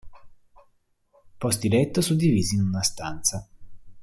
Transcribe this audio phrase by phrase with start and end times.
[1.37, 3.47] Posti letto suddivisi in una stanza.